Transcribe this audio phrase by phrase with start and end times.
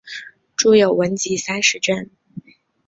[0.57, 2.09] 着有文集三十卷。